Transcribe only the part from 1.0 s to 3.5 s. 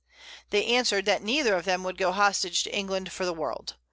That neither of them would go Hostage to England for the